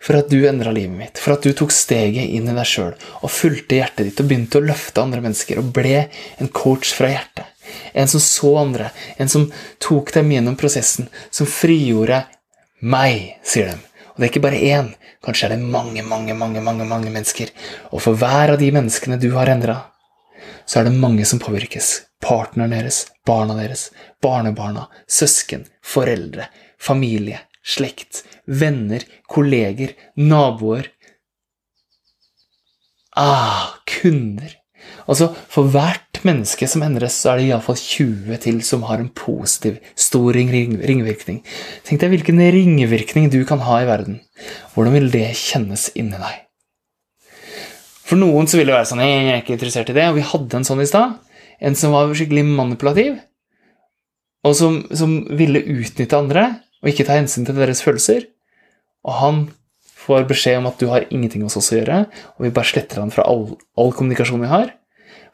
[0.00, 2.94] for at du endra livet mitt, for at du tok steget inn i deg sjøl
[3.20, 6.06] og fulgte hjertet ditt og begynte å løfte andre mennesker og ble
[6.40, 7.46] en coach fra hjertet.
[7.92, 8.88] En som så andre,
[9.20, 9.46] en som
[9.82, 12.24] tok dem gjennom prosessen, som frigjorde
[12.80, 13.84] meg, sier dem.
[14.10, 14.90] Og det er ikke bare én,
[15.24, 17.52] kanskje er det mange, mange, mange, mange, mange mennesker.
[17.92, 19.76] Og for hver av de menneskene du har endra,
[20.66, 21.92] så er det mange som påvirkes.
[22.20, 23.88] Partneren deres, barna deres,
[24.22, 26.48] barnebarna, søsken, foreldre,
[26.80, 30.90] familie, slekt, venner, kolleger, naboer
[33.18, 34.52] Ah, kunder.
[35.10, 39.10] Altså, For hvert menneske som endres, så er det iallfall 20 til som har en
[39.10, 41.40] positiv, stor ring ringvirkning.
[41.84, 44.20] Tenk deg hvilken ringvirkning du kan ha i verden.
[44.74, 46.46] Hvordan vil det kjennes inni deg?
[48.06, 50.06] For noen så vil det være sånn Jeg er ikke interessert i det.
[50.10, 51.18] Og vi hadde en sånn i stad.
[51.60, 53.18] En som var skikkelig manipulativ,
[54.46, 56.44] og som, som, ville utnytte andre
[56.80, 58.26] og ikke ta hensyn til deres følelser.
[59.06, 59.40] Og han
[60.00, 62.04] får beskjed om at du har ingenting hos oss å gjøre,
[62.36, 64.72] og vi bare sletter han fra all, all kommunikasjon vi har,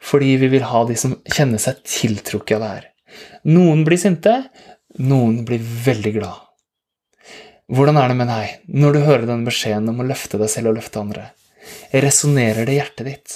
[0.03, 2.89] fordi vi vil ha de som kjenner seg tiltrukket av det her.
[3.47, 4.35] Noen blir sinte,
[4.99, 6.43] noen blir veldig glad.
[7.67, 10.71] Hvordan er det med deg når du hører den beskjeden om å løfte deg selv
[10.71, 11.25] og løfte andre?
[11.91, 13.33] Resonnerer det hjertet ditt?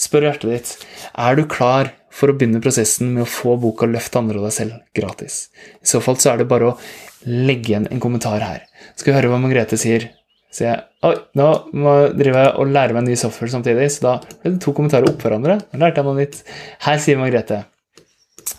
[0.00, 0.86] Spør hjertet ditt
[1.20, 4.54] er du klar for å begynne prosessen med å få boka 'Løft andre og deg
[4.58, 5.48] selv' gratis.
[5.82, 6.78] I så fall så er det bare å
[7.26, 8.62] legge igjen en kommentar her.
[8.94, 10.10] Skal vi høre hva Margrethe sier?
[10.54, 11.48] Så jeg, Oi, nå
[12.14, 15.10] driver jeg og lærer meg en ny software samtidig, så da ble det to kommentarer
[15.10, 15.58] opp hverandre.
[15.72, 16.42] Nå lærte jeg noe nytt.
[16.86, 17.64] Her sier Margrethe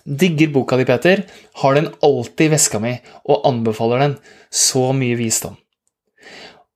[0.05, 1.23] Digger boka di, Peter.
[1.61, 4.17] Har den alltid i veska mi og anbefaler den.
[4.51, 5.55] Så mye visdom.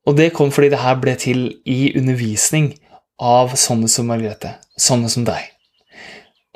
[0.07, 2.71] Og det kom fordi det her ble til i undervisning
[3.19, 5.58] av sånne som Margrethe, sånne som deg.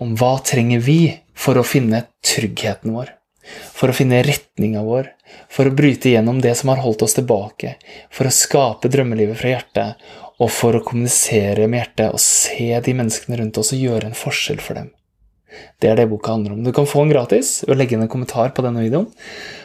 [0.01, 0.99] Om hva trenger vi
[1.37, 3.11] for å finne tryggheten vår,
[3.75, 5.11] for å finne retninga vår,
[5.53, 7.75] for å bryte gjennom det som har holdt oss tilbake,
[8.13, 10.07] for å skape drømmelivet fra hjertet,
[10.41, 14.17] og for å kommunisere med hjertet og se de menneskene rundt oss og gjøre en
[14.17, 14.89] forskjell for dem.
[15.77, 16.63] Det er det boka handler om.
[16.65, 19.11] Du kan få den gratis ved å legge inn en kommentar på denne videoen.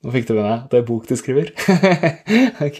[0.00, 1.50] Nå fikk du med deg at det er bok du skriver?
[2.66, 2.78] ok.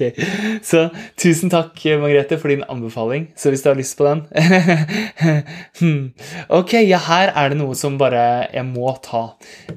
[0.65, 0.87] Så
[1.21, 3.27] tusen takk, Margrethe, for din anbefaling.
[3.37, 4.23] Så hvis du har lyst på den
[5.83, 6.07] hmm.
[6.57, 8.23] Ok, ja, her er det noe som bare
[8.55, 9.27] jeg må ta.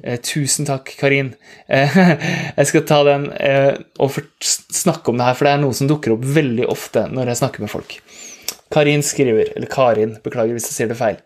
[0.00, 1.34] Eh, tusen takk, Karin.
[1.68, 2.00] Eh,
[2.62, 5.90] jeg skal ta den eh, og snakke om det her, for det er noe som
[5.90, 7.98] dukker opp veldig ofte når jeg snakker med folk.
[8.72, 11.20] Karin skriver, eller Karin, beklager hvis jeg sier det feil,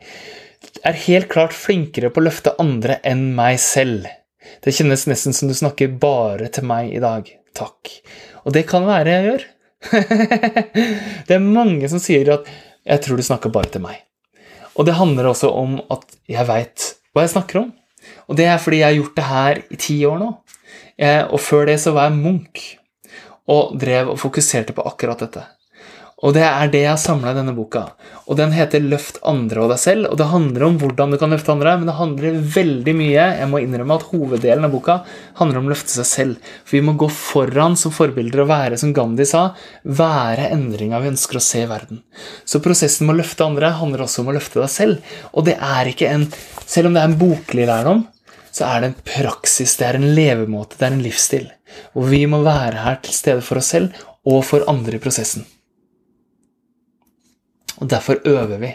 [0.83, 4.11] er helt klart flinkere på å løfte andre enn meg selv.
[4.65, 7.29] Det kjennes nesten som du snakker bare til meg i dag.
[7.57, 7.93] Takk.
[8.45, 9.47] Og det kan være jeg gjør.
[11.29, 12.49] det er mange som sier at
[12.89, 14.03] 'jeg tror du snakker bare til meg'.
[14.77, 17.73] Og det handler også om at jeg veit hva jeg snakker om.
[18.29, 20.31] Og det er fordi jeg har gjort det her i ti år nå.
[21.35, 22.63] Og før det så var jeg munk
[23.49, 25.45] og drev og fokuserte på akkurat dette.
[26.27, 27.85] Og det er det jeg har samla i denne boka.
[28.27, 30.09] Og den heter 'Løft andre og deg selv'.
[30.11, 33.49] Og det handler om hvordan du kan løfte andre, men det handler veldig mye Jeg
[33.49, 35.05] må innrømme at hoveddelen av boka
[35.39, 36.37] handler om å løfte seg selv.
[36.65, 39.55] For vi må gå foran som forbilder og være, som Gandhi sa,
[39.85, 42.03] være endringa vi ønsker å se i verden.
[42.45, 44.99] Så prosessen med å løfte andre handler også om å løfte deg selv.
[45.33, 46.27] Og det er ikke en
[46.69, 48.03] Selv om det er en boklig lærdom,
[48.53, 51.47] så er det en praksis, det er en levemåte, det er en livsstil.
[51.97, 53.95] Og vi må være her til stede for oss selv
[54.29, 55.47] og for andre i prosessen.
[57.81, 58.75] Og derfor øver vi.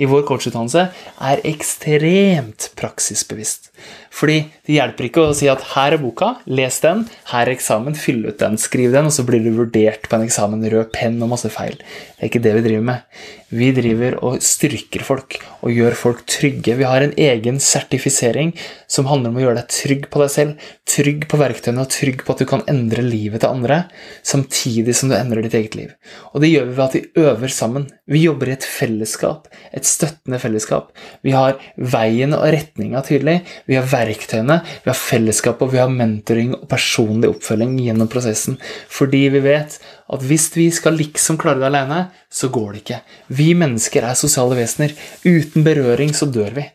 [0.00, 0.88] I vår coachutdannelse
[1.22, 3.70] er ekstremt praksisbevisst.
[4.14, 7.96] Fordi det hjelper ikke å si at her er boka, les den, her er eksamen,
[7.98, 11.18] fyll ut den, skriv den, og så blir du vurdert på en eksamen, rød penn
[11.24, 11.76] og masse feil.
[11.78, 13.24] Det er ikke det vi driver med.
[13.54, 16.76] Vi driver og styrker folk og gjør folk trygge.
[16.78, 18.54] Vi har en egen sertifisering
[18.90, 22.24] som handler om å gjøre deg trygg på deg selv, trygg på verktøyene og trygg
[22.24, 23.82] på at du kan endre livet til andre,
[24.26, 25.92] samtidig som du endrer ditt eget liv.
[26.32, 27.86] Og det gjør vi ved at vi øver sammen.
[28.10, 30.90] Vi jobber i et fellesskap, et støttende fellesskap.
[31.24, 33.40] Vi har veien og retninga tydelig.
[33.70, 38.58] Vi har verktøyene, vi har fellesskap, og vi har mentoring og personlig oppfølging gjennom prosessen.
[38.92, 39.78] Fordi vi vet
[40.14, 43.02] at hvis vi skal liksom klare det alene, så går det ikke.
[43.40, 44.96] Vi mennesker er sosiale vesener.
[45.24, 46.66] Uten berøring så dør vi.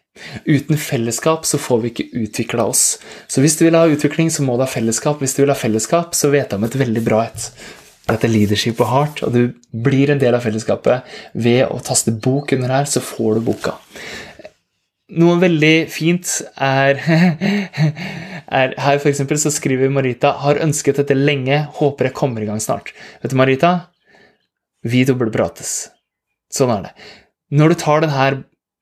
[0.45, 2.98] Uten fellesskap så får vi ikke utvikla oss.
[3.28, 5.22] Så hvis du vil ha utvikling, så må du ha fellesskap.
[5.24, 7.52] Hvis du vil ha fellesskap, så vet jeg om et veldig bra et.
[8.10, 9.41] Dette er leadership og heart, og du
[9.86, 11.06] blir en del av fellesskapet
[11.38, 13.76] ved å taste bok under her, så får du boka.
[15.19, 17.00] Noe veldig fint er,
[18.60, 22.50] er Her for eksempel, så skriver Marita har ønsket dette lenge, håper jeg kommer i
[22.50, 22.93] gang snart.
[23.24, 23.74] Vet du, Marita?
[24.86, 25.89] Vi to burde prates.
[26.54, 26.93] Sånn er det.
[27.58, 28.30] Når du tar denne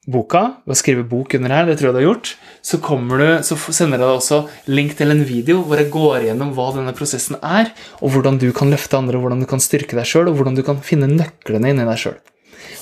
[0.07, 2.31] boka ved å skrive bok under her, det tror jeg du har gjort,
[2.63, 4.39] så, du, så sender jeg deg også
[4.71, 8.47] link til en video hvor jeg går gjennom hva denne prosessen er, og hvordan du
[8.55, 11.73] kan løfte andre, hvordan du kan styrke deg sjøl, og hvordan du kan finne nøklene
[11.73, 12.17] inni deg sjøl.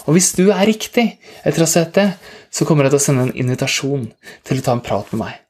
[0.05, 1.07] Og hvis du er riktig
[1.41, 2.07] etter å ha sett det,
[2.53, 4.05] så kommer jeg til å sende en invitasjon
[4.45, 5.41] til å ta en prat med meg.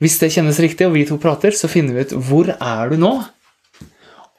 [0.00, 2.96] Hvis det kjennes riktig, og vi to prater, så finner vi ut hvor er du
[3.00, 3.12] nå,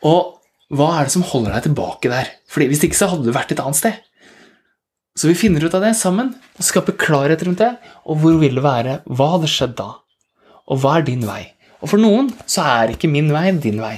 [0.09, 0.37] og
[0.73, 2.31] hva er det som holder deg tilbake der?
[2.49, 3.99] Fordi Hvis ikke så hadde du vært et annet sted.
[5.17, 7.73] Så vi finner ut av det sammen og skaper klarhet rundt det.
[8.07, 9.01] Og hvor vil det være?
[9.11, 9.89] Hva hadde skjedd da?
[10.71, 11.43] Og hva er din vei?
[11.81, 13.97] Og for noen så er ikke min vei din vei.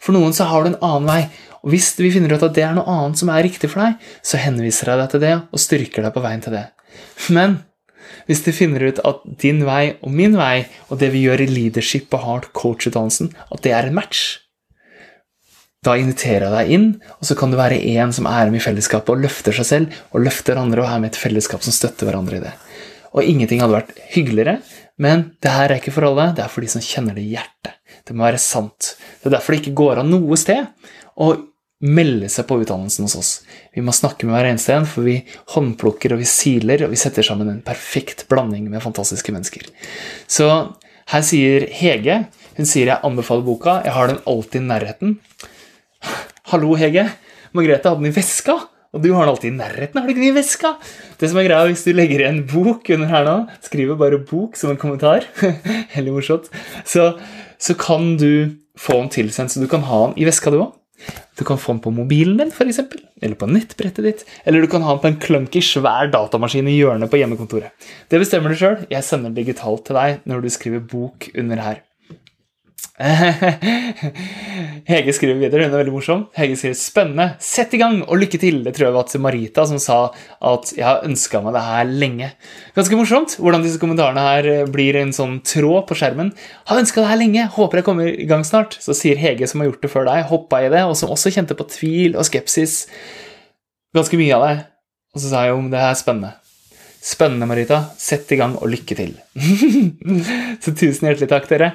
[0.00, 1.22] For noen så har du en annen vei,
[1.58, 3.96] og Hvis vi finner ut at det er noe annet som er riktig for deg,
[4.22, 6.66] så henviser jeg deg til det og styrker deg på veien til det.
[7.34, 7.58] Men
[8.28, 11.48] hvis du finner ut at din vei og min vei og det vi gjør i
[11.50, 14.38] leadership og hard coach-utdannelsen, at det er en match,
[15.86, 16.86] da inviterer jeg deg inn,
[17.20, 19.98] og så kan du være en som er med i fellesskapet og løfter seg selv
[20.10, 22.54] og løfter andre og er med i et fellesskap som støtter hverandre i det.
[23.14, 24.58] Og ingenting hadde vært hyggeligere,
[24.98, 27.36] men det her er ikke for alle, det er for de som kjenner det i
[27.36, 27.78] hjertet.
[28.08, 28.96] Det må være sant.
[29.20, 30.66] Det er derfor det ikke går an noe sted
[31.18, 31.30] å
[31.78, 33.30] melde seg på utdannelsen hos oss.
[33.74, 35.20] Vi må snakke med hver eneste en, for vi
[35.54, 39.68] håndplukker og vi siler, og vi setter sammen en perfekt blanding med fantastiske mennesker.
[40.26, 40.48] Så
[41.08, 42.26] her sier Hege
[42.58, 43.76] Hun sier jeg anbefaler boka.
[43.86, 45.12] Jeg har den alltid i nærheten.
[46.48, 47.02] Hallo, Hege.
[47.52, 48.54] Margrethe hadde den i veska.
[48.96, 49.98] Og du har den alltid i nærheten.
[50.00, 50.70] Har du ikke den i veska?
[51.20, 54.56] Det som er greia, Hvis du legger igjen bok under her nå, skriver bare 'bok'
[54.56, 55.26] som en kommentar,
[55.94, 56.48] heller morsomt,
[56.84, 57.20] så,
[57.60, 60.72] så kan du få den tilsendt, så du kan ha den i veska, du òg.
[61.36, 62.80] Du kan få den på mobilen din, f.eks.,
[63.20, 64.24] eller på nettbrettet ditt.
[64.46, 67.76] Eller du kan ha den på en clunky, svær datamaskin i hjørnet på hjemmekontoret.
[68.08, 68.86] Det bestemmer du sjøl.
[68.90, 71.84] Jeg sender digitalt til deg når du skriver bok under her.
[74.88, 76.24] Hege skriver videre, hun er veldig morsom.
[76.34, 78.64] Hege skriver 'spennende', sett i gang og lykke til.
[78.64, 80.10] Det tror jeg var til Marita som sa
[80.42, 82.30] at 'jeg har ønska meg det her lenge'.
[82.74, 86.34] Ganske morsomt hvordan disse kommentarene her blir en sånn tråd på skjermen.
[86.66, 88.80] 'Har ønska det her lenge, håper jeg kommer i gang snart'.
[88.80, 91.30] Så sier Hege, som har gjort det før deg, hoppa i det, og som også
[91.30, 92.88] kjente på tvil og skepsis.
[93.94, 94.66] Ganske mye av det.
[95.14, 96.47] Og så sa jeg jo det er spennende.
[97.02, 97.84] Spennende, Marita.
[97.98, 99.14] Sett i gang, og lykke til.
[100.62, 101.72] så tusen hjertelig takk, dere.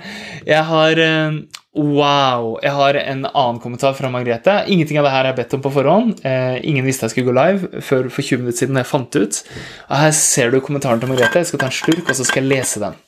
[0.47, 1.37] Jeg har eh,
[1.73, 2.59] Wow!
[2.61, 4.59] Jeg har en annen kommentar fra Margrethe.
[4.69, 6.19] Ingenting av det her er bedt om på forhånd.
[6.21, 9.39] Eh, ingen visste jeg skulle gå live før for 20 minutter siden jeg fant ut.
[9.87, 11.41] Og her ser du kommentaren til Margrethe.
[11.41, 13.01] Jeg skal ta en slurk, og så skal jeg lese den.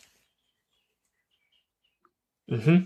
[2.50, 2.82] Mm -hmm.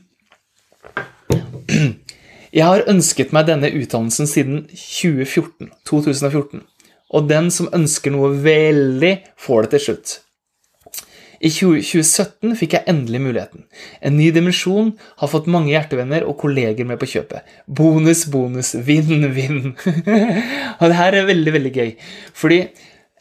[2.53, 5.69] Jeg har ønsket meg denne utdannelsen siden 2014.
[5.85, 6.63] 2014
[7.09, 10.17] og den som ønsker noe veldig, får det til slutt.
[11.39, 13.63] I 2017 fikk jeg endelig muligheten.
[14.03, 14.91] En ny dimensjon
[15.21, 17.47] har fått mange hjertevenner og kolleger med på kjøpet.
[17.65, 19.71] Bonus, bonus, vinn, vinn.
[20.79, 21.93] og det her er veldig, veldig gøy.
[22.35, 22.59] Fordi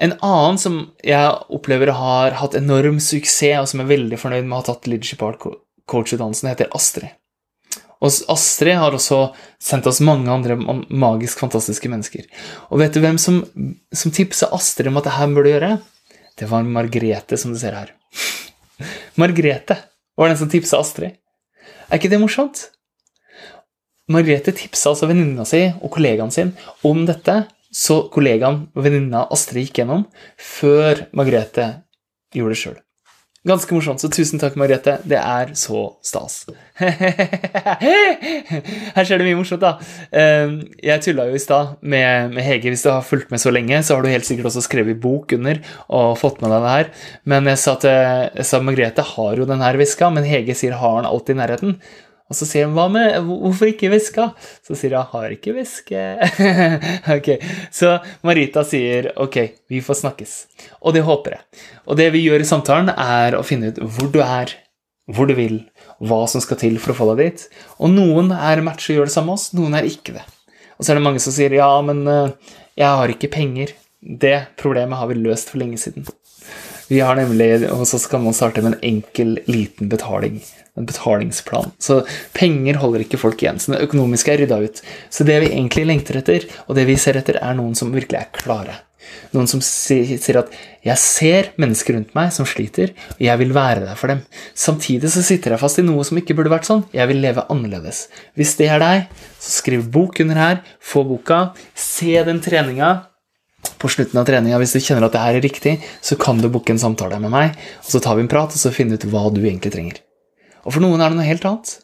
[0.03, 4.59] en annen som jeg opplever har hatt enorm suksess, og som er veldig fornøyd med
[4.59, 7.15] å ha tatt Leadership Art Coach-utdannelsen, heter Astrid.
[7.99, 9.21] Og Astrid har også
[9.63, 10.55] sendt oss mange andre
[10.89, 12.27] magisk fantastiske mennesker.
[12.71, 13.43] Og vet du hvem som,
[13.91, 15.73] som tipsa Astrid om at det her burde gjøre?
[16.39, 17.93] Det var Margrethe, som du ser her.
[19.21, 19.81] Margrethe
[20.19, 21.19] var den som tipsa Astrid.
[21.89, 22.69] Er ikke det morsomt?
[24.09, 26.55] Margrethe tipsa altså venninna si og kollegaen sin
[26.87, 27.43] om dette,
[27.75, 30.07] så kollegaen og venninna Astrid gikk gjennom,
[30.41, 31.67] før Margrethe
[32.33, 32.79] gjorde det sjøl.
[33.49, 34.99] Ganske morsomt, så tusen takk, Mariette.
[35.09, 36.43] Det er så stas.
[38.93, 39.79] Her skjer det mye morsomt, da.
[40.13, 42.69] Ehm, jeg tulla jo i stad med, med, Hege.
[42.75, 45.33] Hvis du har fulgt med så lenge, så har du helt sikkert også skrevet bok
[45.39, 46.91] under og fått med deg det her.
[47.33, 51.09] Men jeg sa at Margrethe har jo den her veska, men Hege sier har den
[51.09, 51.79] alltid i nærheten.
[52.29, 54.29] Og så sier hun hva med Hvorfor ikke veska?
[54.67, 56.05] Så sier hun har ikke veske.
[57.17, 57.31] ok,
[57.75, 59.41] Så Marita sier ok,
[59.73, 60.39] vi får snakkes.
[60.85, 61.45] Og det håper jeg.
[61.89, 64.53] Og det vi gjør i samtalen, er å finne ut hvor du er,
[65.09, 65.63] hvor du vil,
[66.05, 67.47] hva som skal til for å få deg dit.
[67.81, 70.25] Og noen er match og gjør det samme med oss, noen er ikke det.
[70.79, 73.73] Og så er det mange som sier ja, men uh, jeg har ikke penger.
[73.99, 76.07] Det problemet har vi løst for lenge siden.
[76.89, 80.41] Vi har nemlig, og så skal man starte med en enkel, liten betaling.
[80.79, 81.73] En betalingsplan.
[81.83, 82.01] Så
[82.33, 83.61] penger holder ikke folk igjen.
[83.61, 84.81] Så det økonomiske er rydda ut.
[85.13, 88.23] Så det vi egentlig lengter etter, og det vi ser etter, er noen som virkelig
[88.23, 88.79] er klare.
[89.33, 90.53] Noen som sier at
[90.85, 94.25] 'jeg ser mennesker rundt meg som sliter, og jeg vil være der for dem'.
[94.55, 96.85] Samtidig så sitter jeg fast i noe som ikke burde vært sånn.
[96.93, 98.09] Jeg vil leve annerledes.
[98.37, 99.07] Hvis det er deg,
[99.41, 100.63] så skriv bok under her.
[100.81, 101.55] Få boka.
[101.75, 103.07] Se den treninga
[103.79, 106.49] på slutten av treninga, hvis du kjenner at det her er riktig, så kan du
[106.51, 109.07] booke en samtale med meg, og så tar vi en prat og så finner ut
[109.11, 110.01] hva du egentlig trenger.
[110.65, 111.75] Og for noen er det noe helt annet.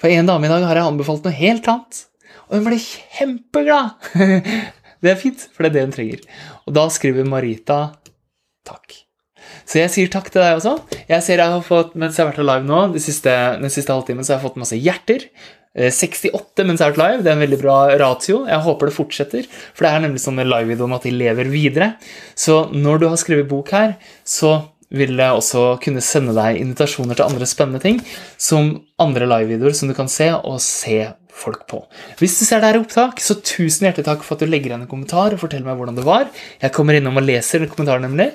[0.00, 2.02] For en dame i dag har jeg anbefalt noe helt annet,
[2.48, 4.10] og hun ble kjempeglad!
[5.02, 6.26] det er fint, for det er det hun trenger.
[6.66, 7.80] Og da skriver Marita
[8.66, 8.98] takk.
[9.66, 10.74] Så jeg sier takk til deg også.
[11.08, 13.94] Jeg ser jeg har fått, Mens jeg har vært live nå, de siste, den siste
[13.94, 15.26] halvtimen, så har jeg fått masse hjerter.
[15.76, 17.22] 68 eh, mens vært live.
[17.22, 18.42] Det er en veldig bra ratio.
[18.50, 19.46] Jeg håper det fortsetter.
[19.74, 21.94] For det er nemlig sånn med om at de lever videre.
[22.34, 24.58] Så når du har skrevet bok her, så
[24.90, 28.00] vil jeg også kunne sende deg invitasjoner til andre spennende ting,
[28.34, 31.04] som andre livevideoer som du kan se, og se
[31.40, 31.84] folk på.
[32.18, 34.72] Hvis du ser det her i opptak, så tusen hjertelig takk for at du legger
[34.72, 36.26] igjen en kommentar og forteller meg hvordan det var.
[36.60, 38.32] Jeg kommer innom og leser kommentaren, nemlig.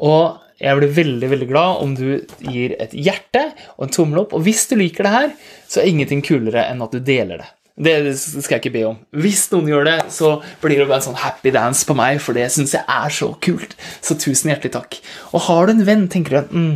[0.00, 2.08] Og jeg blir veldig veldig glad om du
[2.42, 3.44] gir et hjerte
[3.76, 4.34] og en tommel opp.
[4.34, 5.30] Og hvis du liker det her,
[5.70, 7.48] så er ingenting kulere enn at du deler det.
[7.78, 8.96] Det skal jeg ikke be om.
[9.22, 12.34] Hvis noen gjør det, så blir det bare en sånn happy dance på meg, for
[12.34, 13.76] det syns jeg er så kult.
[14.02, 14.98] Så tusen hjertelig takk.
[15.30, 16.72] Og har du en venn, tenker du mm,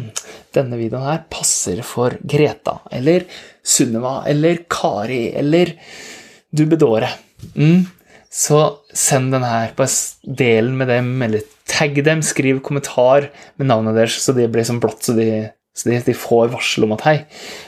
[0.54, 3.26] denne videoen her passer for Greta, eller
[3.66, 5.74] Sunniva, eller Kari, eller
[6.54, 7.10] Dubedore.
[7.56, 7.82] Mm,
[8.32, 8.58] så
[8.96, 9.92] send den her Bare
[10.24, 13.28] delen med dem, eller tagg dem, skriv kommentar
[13.60, 15.28] med navnet deres, så de blir sånn blått, så de,
[15.76, 17.16] så de, de får varsel om at hei,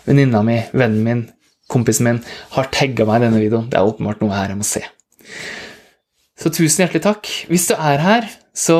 [0.09, 1.25] venninna mi, vennen min,
[1.73, 2.23] kompisen min
[2.57, 3.69] har tagga meg i denne videoen.
[3.73, 4.85] Det er åpenbart noe her jeg må se.
[6.41, 7.29] Så tusen hjertelig takk.
[7.49, 8.79] Hvis du er her, så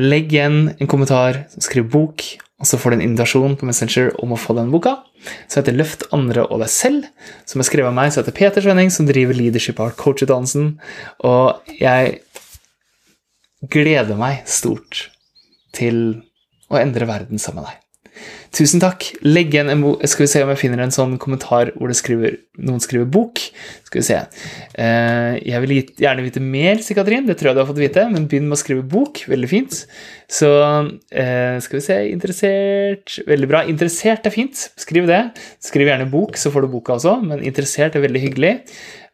[0.00, 2.24] legg igjen en kommentar, skriv bok,
[2.64, 5.76] og så får du en invitasjon på Messenger om å få den boka som heter
[5.76, 7.10] Løft andre og deg selv,
[7.44, 10.70] som er skrevet av meg, som heter Peter Svenning, som driver Leadership Art Coach-utdannelsen.
[11.28, 12.22] Og jeg
[13.68, 15.10] gleder meg stort
[15.76, 16.22] til
[16.72, 17.83] å endre verden sammen med deg.
[18.54, 19.06] Tusen takk.
[19.26, 22.36] Legg igjen en bok Skal vi se om jeg finner en sånn kommentar hvor skriver,
[22.62, 23.40] noen skriver bok.
[23.88, 24.18] Skal vi se.
[24.78, 27.26] Uh, jeg vil gjerne vite mer, sier Katrin.
[27.26, 28.06] Det tror jeg du har fått vite.
[28.12, 29.24] Men begynn med å skrive bok.
[29.30, 29.80] Veldig fint.
[30.30, 33.64] Så uh, skal vi se Interessert Veldig bra.
[33.70, 34.66] Interessert er fint.
[34.80, 35.22] Skriv det.
[35.64, 37.16] Skriv gjerne bok, så får du boka også.
[37.26, 38.54] Men interessert er veldig hyggelig.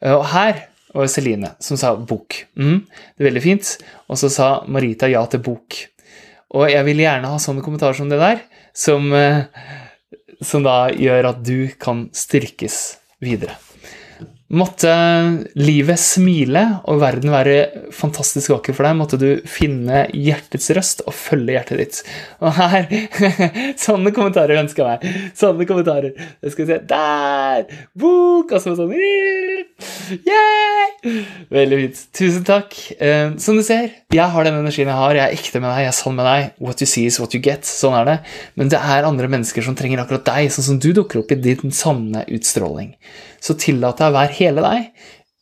[0.04, 2.42] Uh, og her var Celine som sa bok.
[2.58, 3.72] Mm, det er veldig fint.
[4.10, 5.80] Og så sa Marita ja til bok.
[6.58, 8.40] Og jeg vil gjerne ha sånne kommentarer som det der
[8.72, 9.44] som, eh,
[10.40, 13.56] som da gjør at du kan styrkes videre.
[14.50, 14.90] Måtte
[15.54, 17.54] livet smile og verden være
[17.94, 18.96] fantastisk vakker for deg.
[18.98, 22.00] Måtte du finne hjertets røst og følge hjertet ditt.
[22.42, 22.88] Og her
[23.84, 25.30] Sånne kommentarer ønsker jeg meg.
[25.38, 26.18] Sånne kommentarer.
[26.42, 27.70] Jeg skal se Der!
[27.94, 28.50] Bok!
[28.50, 28.90] Og så sånn
[30.10, 31.46] Yeah!
[31.54, 32.02] Veldig fint.
[32.18, 32.74] Tusen takk.
[32.98, 35.14] Uh, som du ser, jeg har den energien jeg har.
[35.14, 36.52] Jeg er ekte med deg, jeg er sann med deg.
[36.58, 37.70] What you see is what you get.
[37.70, 38.18] Sånn er det.
[38.58, 41.38] Men det er andre mennesker som trenger akkurat deg, sånn som du dukker opp i
[41.38, 42.96] din sanne utstråling
[43.40, 44.90] så tillat deg å være hele deg,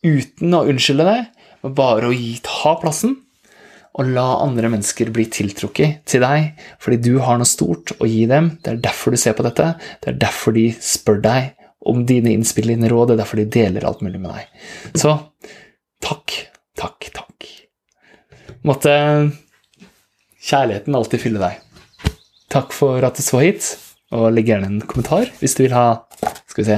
[0.05, 1.25] uten å unnskylde deg,
[1.63, 3.17] men bare å gi, ta plassen,
[3.99, 8.23] og la andre mennesker bli tiltrukket til deg, fordi du har noe stort å gi
[8.29, 8.53] dem.
[8.63, 11.49] Det er derfor du ser på dette, det er derfor de spør deg
[11.89, 14.69] om dine innspill, dine råd, det er derfor de deler alt mulig med deg.
[14.99, 15.15] Så
[16.05, 16.35] takk,
[16.79, 17.49] takk, takk.
[18.67, 18.93] Måtte
[20.43, 21.59] kjærligheten alltid fylle deg.
[22.49, 23.73] Takk for at du så hit,
[24.15, 26.01] og legg gjerne en kommentar hvis du vil ha
[26.49, 26.77] Skal vi se